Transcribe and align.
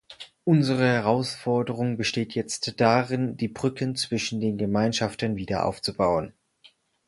Unsere 0.45 0.87
Herausforderung 0.87 1.95
besteht 1.95 2.33
jetzt 2.33 2.81
darin, 2.81 3.37
die 3.37 3.47
Brücken 3.47 3.95
zwischen 3.95 4.41
den 4.41 4.57
Gemeinschaften 4.57 5.35
wieder 5.35 5.63
aufzubauen. 5.67 6.33